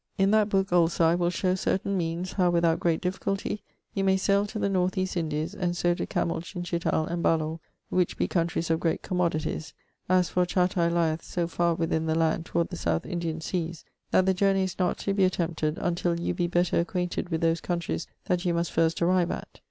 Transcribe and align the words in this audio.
In 0.17 0.31
that 0.31 0.49
book 0.49 0.73
also 0.73 1.05
I 1.05 1.13
will 1.13 1.29
show 1.29 1.53
certain 1.53 1.95
meanes 1.95 2.31
how 2.33 2.49
without 2.49 2.79
great 2.79 3.01
difficultie 3.03 3.59
you 3.93 4.03
may 4.03 4.17
saile 4.17 4.47
to 4.47 4.57
the 4.57 4.67
North 4.67 4.97
east 4.97 5.15
Indies 5.15 5.53
and 5.53 5.77
so 5.77 5.93
to 5.93 6.07
Camul 6.07 6.41
Chinchital 6.43 7.05
and 7.07 7.21
Balor 7.21 7.59
which 7.89 8.17
be 8.17 8.27
countries 8.27 8.71
of 8.71 8.79
great 8.79 9.03
commodities; 9.03 9.75
as 10.09 10.27
for 10.27 10.43
Chatai 10.43 10.89
lieth 10.91 11.21
so 11.21 11.45
far 11.47 11.75
within 11.75 12.07
the 12.07 12.15
land 12.15 12.47
toward 12.47 12.69
the 12.69 12.77
South 12.77 13.05
Indian 13.05 13.41
seas 13.41 13.85
that 14.09 14.25
the 14.25 14.33
journey 14.33 14.63
is 14.63 14.79
not 14.79 14.97
to 14.97 15.13
be 15.13 15.23
attempted 15.23 15.77
untill 15.77 16.19
you 16.19 16.33
be 16.33 16.47
better 16.47 16.79
acquainted 16.79 17.29
with 17.29 17.41
those 17.41 17.61
countries 17.61 18.07
that 18.25 18.43
you 18.43 18.55
must 18.55 18.71
first 18.71 19.03
arrive 19.03 19.29
at. 19.29 19.59